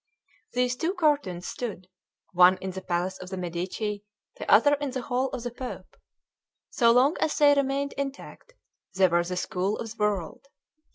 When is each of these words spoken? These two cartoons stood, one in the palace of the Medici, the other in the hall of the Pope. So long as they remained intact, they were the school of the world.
These 0.53 0.77
two 0.77 0.95
cartoons 0.95 1.45
stood, 1.45 1.87
one 2.33 2.57
in 2.57 2.71
the 2.71 2.81
palace 2.81 3.19
of 3.19 3.29
the 3.29 3.37
Medici, 3.37 4.03
the 4.39 4.49
other 4.51 4.73
in 4.73 4.89
the 4.89 5.03
hall 5.03 5.29
of 5.29 5.43
the 5.43 5.51
Pope. 5.51 5.95
So 6.71 6.89
long 6.89 7.17
as 7.19 7.37
they 7.37 7.53
remained 7.53 7.93
intact, 7.93 8.55
they 8.95 9.07
were 9.07 9.23
the 9.23 9.37
school 9.37 9.77
of 9.77 9.91
the 9.95 10.03
world. 10.03 10.47